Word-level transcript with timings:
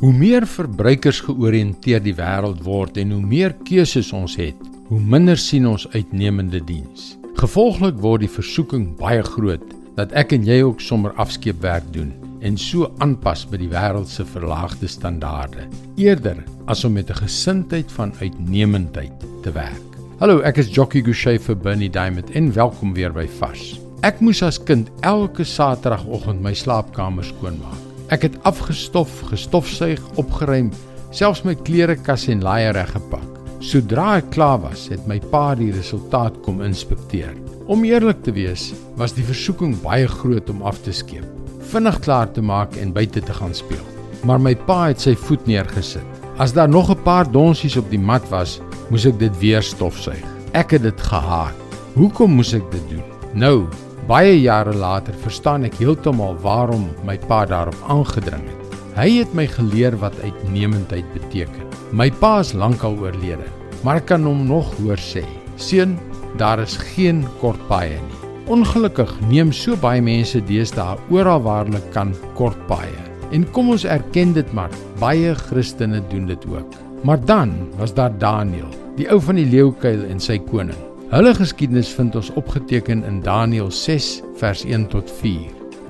Hoe 0.00 0.14
meer 0.16 0.46
verbruikers 0.48 1.18
georiënteerd 1.26 2.06
die 2.06 2.14
wêreld 2.16 2.62
word 2.64 2.96
en 2.96 3.10
hoe 3.12 3.20
meer 3.20 3.52
keuses 3.68 4.14
ons 4.16 4.32
het, 4.40 4.56
hoe 4.88 4.96
minder 4.96 5.36
sien 5.36 5.66
ons 5.68 5.84
uitnemende 5.92 6.62
diens. 6.64 7.18
Gevolglik 7.36 7.98
word 8.00 8.24
die 8.24 8.30
versoeking 8.32 8.86
baie 8.96 9.20
groot 9.26 9.66
dat 9.98 10.14
ek 10.16 10.32
en 10.32 10.46
jy 10.48 10.62
ook 10.64 10.80
sommer 10.80 11.12
afskeepwerk 11.20 11.90
doen 11.92 12.14
en 12.40 12.56
so 12.56 12.88
aanpas 13.04 13.42
by 13.50 13.60
die 13.60 13.68
wêreld 13.68 14.08
se 14.08 14.24
verlaagde 14.24 14.88
standaarde, 14.88 15.68
eerder 16.00 16.40
as 16.64 16.86
om 16.88 16.96
met 16.96 17.12
'n 17.12 17.20
gesindheid 17.20 17.92
van 17.92 18.16
uitnemendheid 18.22 19.12
te 19.44 19.52
werk. 19.52 20.00
Hallo, 20.18 20.40
ek 20.40 20.64
is 20.64 20.72
Jockey 20.72 21.02
Gouchee 21.02 21.38
vir 21.38 21.56
Bernie 21.56 21.90
Diamond 21.92 22.30
en 22.30 22.52
welkom 22.52 22.94
weer 22.94 23.12
by 23.12 23.28
Vars. 23.28 23.78
Ek 24.00 24.20
moes 24.20 24.42
as 24.42 24.56
kind 24.56 24.88
elke 25.02 25.44
Saterdagoggend 25.44 26.40
my 26.40 26.54
slaapkamer 26.54 27.24
skoonmaak. 27.24 27.89
Ek 28.10 28.24
het 28.26 28.38
afgestof, 28.42 29.10
gestofsuig, 29.30 30.00
opgeruim, 30.18 30.72
selfs 31.14 31.44
my 31.46 31.52
klerekas 31.54 32.24
en 32.32 32.40
laaie 32.42 32.72
reggepak. 32.74 33.36
Sodra 33.62 34.16
ek 34.18 34.32
klaar 34.34 34.58
was, 34.64 34.88
het 34.90 35.04
my 35.06 35.20
pa 35.30 35.52
die 35.54 35.70
resultaat 35.70 36.40
kom 36.42 36.58
inspekteer. 36.66 37.36
Om 37.70 37.84
eerlik 37.86 38.24
te 38.26 38.34
wees, 38.34 38.72
was 38.98 39.14
die 39.14 39.26
versoeking 39.26 39.76
baie 39.84 40.08
groot 40.10 40.50
om 40.50 40.64
af 40.66 40.80
te 40.82 40.94
skeep, 40.96 41.28
vinnig 41.70 42.00
klaar 42.02 42.32
te 42.34 42.42
maak 42.42 42.74
en 42.82 42.90
buite 42.96 43.22
te 43.22 43.36
gaan 43.36 43.54
speel. 43.54 43.84
Maar 44.26 44.42
my 44.42 44.56
pa 44.66 44.88
het 44.88 45.06
sy 45.06 45.14
voet 45.14 45.46
neergesit. 45.46 46.18
As 46.42 46.56
daar 46.56 46.68
nog 46.68 46.90
'n 46.90 47.02
paar 47.04 47.30
donsies 47.30 47.76
op 47.76 47.90
die 47.90 48.02
mat 48.10 48.26
was, 48.30 48.58
moes 48.90 49.06
ek 49.06 49.18
dit 49.20 49.38
weer 49.38 49.62
stofsuig. 49.62 50.26
Ek 50.52 50.70
het 50.70 50.82
dit 50.82 51.00
gehaat. 51.00 51.54
Hoekom 51.94 52.34
moes 52.34 52.54
ek 52.54 52.66
dit 52.72 52.88
doen? 52.90 53.04
Nou, 53.34 53.68
Baie 54.08 54.40
jare 54.40 54.72
later 54.74 55.14
verstaan 55.24 55.66
ek 55.68 55.76
heeltemal 55.80 56.38
waarom 56.40 56.88
my 57.04 57.18
pa 57.28 57.42
daarop 57.48 57.76
aangedring 57.92 58.46
het. 58.48 58.78
Hy 58.96 59.08
het 59.20 59.34
my 59.36 59.46
geleer 59.46 59.94
wat 60.00 60.16
uitnemendheid 60.24 61.06
beteken. 61.14 61.68
My 61.92 62.08
pa 62.10 62.38
is 62.40 62.54
lankal 62.56 62.96
oorlede, 62.98 63.46
maar 63.84 64.00
ek 64.00 64.08
kan 64.10 64.24
hom 64.24 64.46
nog 64.48 64.72
hoor 64.80 64.98
sê: 64.98 65.24
"Seun, 65.56 65.98
daar 66.38 66.60
is 66.60 66.76
geen 66.94 67.26
kort 67.40 67.60
paaie 67.68 68.00
nie." 68.00 68.20
Ongelukkig 68.50 69.12
neem 69.30 69.52
so 69.52 69.76
baie 69.76 70.02
mense 70.02 70.40
deesdae 70.40 70.98
oral 71.10 71.42
waar 71.42 71.64
hulle 71.68 71.82
kan 71.94 72.14
kort 72.34 72.58
paaie. 72.66 73.04
En 73.30 73.44
kom 73.52 73.70
ons 73.70 73.84
erken 73.84 74.32
dit 74.34 74.52
maar, 74.52 74.70
baie 74.98 75.34
Christene 75.34 76.02
doen 76.10 76.26
dit 76.26 76.46
ook. 76.50 76.74
Maar 77.04 77.24
dan 77.24 77.54
was 77.78 77.94
daar 77.94 78.18
Daniël, 78.18 78.68
die 78.96 79.06
ou 79.10 79.20
van 79.20 79.38
die 79.38 79.46
leeukuil 79.46 80.02
en 80.10 80.20
sy 80.20 80.38
koning. 80.50 80.89
Hulle 81.10 81.32
geskiedenis 81.34 81.88
vind 81.90 82.14
ons 82.14 82.28
opgeteken 82.38 83.00
in 83.02 83.16
Daniël 83.24 83.72
6 83.74 84.20
vers 84.38 84.60
1 84.62 84.84
tot 84.92 85.08
4. 85.18 85.48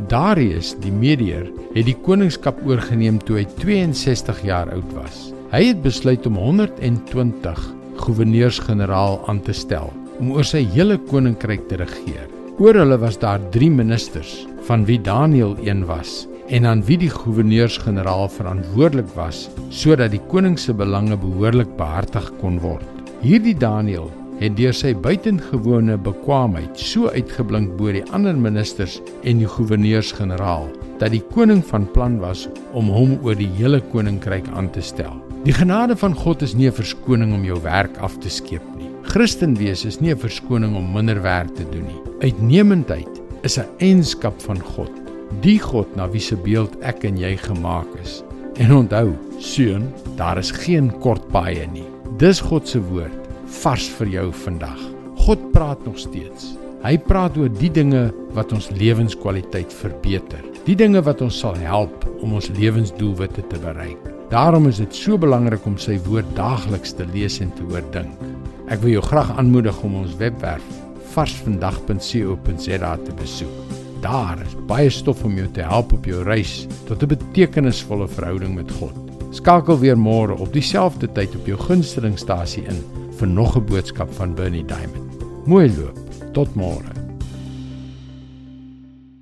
Darius, 0.08 0.70
die 0.80 0.92
Medier, 0.96 1.42
het 1.74 1.84
die 1.84 1.96
koningskap 2.06 2.62
oorgeneem 2.64 3.18
toe 3.28 3.42
hy 3.42 3.42
62 3.58 4.38
jaar 4.48 4.70
oud 4.72 4.94
was. 4.96 5.18
Hy 5.52 5.60
het 5.66 5.82
besluit 5.84 6.24
om 6.24 6.38
120 6.40 7.60
goewerneurs-generaal 8.00 9.18
aan 9.28 9.42
te 9.44 9.52
stel 9.52 9.92
om 10.22 10.30
oor 10.38 10.48
sy 10.48 10.62
hele 10.72 10.96
koninkryk 11.10 11.66
te 11.68 11.76
regeer. 11.82 12.24
Oor 12.56 12.78
hulle 12.80 12.96
was 13.02 13.18
daar 13.20 13.44
3 13.52 13.68
ministers, 13.76 14.46
van 14.64 14.86
wie 14.88 14.96
Daniël 15.04 15.52
een 15.60 15.84
was 15.90 16.22
en 16.48 16.64
aan 16.64 16.80
wie 16.88 16.96
die 17.02 17.12
goewerneurs-generaal 17.12 18.24
verantwoordelik 18.38 19.12
was 19.18 19.50
sodat 19.68 20.16
die 20.16 20.22
koning 20.32 20.56
se 20.56 20.72
belange 20.72 21.20
behoorlik 21.20 21.76
behartig 21.76 22.32
kon 22.40 22.56
word. 22.64 22.88
Hierdie 23.20 23.58
Daniël 23.60 24.08
het 24.40 24.56
deur 24.56 24.72
sy 24.72 24.94
buitengewone 24.96 25.98
bekwaamheid 26.00 26.78
so 26.80 27.10
uitgeblink 27.12 27.74
bo 27.76 27.92
die 27.92 28.04
ander 28.16 28.36
ministers 28.36 28.98
en 29.20 29.42
die 29.42 29.48
goewerneurs-generaal 29.48 30.70
dat 31.00 31.12
die 31.12 31.22
koning 31.32 31.60
van 31.68 31.84
plan 31.92 32.18
was 32.22 32.46
om 32.76 32.88
hom 32.92 33.18
oor 33.24 33.36
die 33.36 33.50
hele 33.58 33.82
koninkryk 33.92 34.48
aan 34.56 34.70
te 34.72 34.84
stel. 34.84 35.12
Die 35.44 35.56
genade 35.56 35.96
van 35.96 36.16
God 36.16 36.42
is 36.42 36.54
nie 36.54 36.68
'n 36.68 36.76
verskoning 36.76 37.34
om 37.34 37.44
jou 37.44 37.60
werk 37.62 37.96
af 37.98 38.18
te 38.18 38.28
skeep 38.28 38.64
nie. 38.76 38.88
Christen 39.02 39.54
wees 39.56 39.84
is 39.84 40.00
nie 40.00 40.12
'n 40.12 40.18
verskoning 40.18 40.76
om 40.76 40.92
minder 40.92 41.22
werk 41.22 41.54
te 41.54 41.64
doen 41.70 41.84
nie. 41.84 42.00
Uitnemendheid 42.20 43.20
is 43.42 43.58
'n 43.58 43.68
eienskap 43.78 44.40
van 44.42 44.60
God, 44.60 44.90
die 45.40 45.58
God 45.58 45.96
na 45.96 46.08
wie 46.08 46.20
se 46.20 46.36
beeld 46.36 46.76
ek 46.82 47.04
en 47.04 47.16
jy 47.16 47.36
gemaak 47.36 47.88
is. 48.02 48.22
En 48.58 48.72
onthou, 48.72 49.12
seun, 49.38 49.92
daar 50.16 50.38
is 50.38 50.50
geen 50.50 50.98
kort 51.00 51.28
paaie 51.28 51.66
nie. 51.72 51.86
Dis 52.18 52.40
God 52.40 52.68
se 52.68 52.80
woord 52.80 53.19
vars 53.60 53.88
vir 53.98 54.08
jou 54.14 54.26
vandag. 54.44 54.80
God 55.26 55.50
praat 55.52 55.82
nog 55.84 55.98
steeds. 55.98 56.54
Hy 56.80 56.94
praat 57.04 57.36
oor 57.36 57.50
die 57.60 57.68
dinge 57.68 58.06
wat 58.36 58.54
ons 58.56 58.70
lewenskwaliteit 58.72 59.72
verbeter. 59.82 60.40
Die 60.64 60.76
dinge 60.78 61.02
wat 61.04 61.20
ons 61.24 61.40
sal 61.42 61.58
help 61.60 62.06
om 62.22 62.38
ons 62.38 62.48
lewensdoelwitte 62.56 63.44
te 63.50 63.58
bereik. 63.60 64.00
Daarom 64.30 64.68
is 64.70 64.78
dit 64.80 64.94
so 64.94 65.18
belangrik 65.20 65.66
om 65.66 65.76
sy 65.80 65.98
woord 66.06 66.28
daagliks 66.38 66.94
te 66.96 67.04
lees 67.12 67.40
en 67.44 67.50
te 67.58 67.66
oordink. 67.68 68.14
Ek 68.70 68.80
wil 68.84 68.94
jou 68.94 69.02
graag 69.10 69.34
aanmoedig 69.36 69.82
om 69.84 69.98
ons 70.04 70.14
webwerf 70.20 70.64
varsvandag.co.za 71.10 72.92
te 73.04 73.16
besoek. 73.18 73.76
Daar 74.00 74.38
is 74.40 74.54
baie 74.70 74.88
stof 74.94 75.24
om 75.26 75.34
jou 75.36 75.48
te 75.52 75.66
help 75.66 75.92
op 75.92 76.06
jou 76.08 76.22
reis 76.24 76.66
tot 76.88 77.02
'n 77.02 77.12
betekenisvolle 77.12 78.08
verhouding 78.08 78.54
met 78.54 78.70
God. 78.78 78.94
Skakel 79.30 79.78
weer 79.78 79.98
môre 79.98 80.38
op 80.38 80.52
dieselfde 80.52 81.12
tyd 81.12 81.34
op 81.36 81.46
jou 81.46 81.58
gunstelingstasie 81.58 82.64
in 82.64 82.78
vir 83.20 83.28
nog 83.28 83.56
'n 83.56 83.64
boodskap 83.64 84.12
van 84.14 84.34
Bernie 84.34 84.64
Diamond. 84.64 85.12
Mooi 85.46 85.68
loop. 85.76 85.98
Tot 86.32 86.54
môre. 86.54 86.99